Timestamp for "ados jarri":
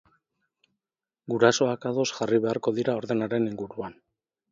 1.89-2.39